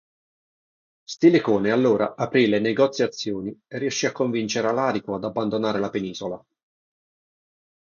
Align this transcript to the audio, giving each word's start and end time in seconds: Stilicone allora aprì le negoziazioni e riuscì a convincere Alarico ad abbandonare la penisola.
Stilicone 1.03 1.69
allora 1.69 2.15
aprì 2.15 2.47
le 2.47 2.57
negoziazioni 2.57 3.55
e 3.67 3.77
riuscì 3.77 4.07
a 4.07 4.11
convincere 4.11 4.67
Alarico 4.67 5.13
ad 5.13 5.25
abbandonare 5.25 5.77
la 5.77 5.91
penisola. 5.91 6.43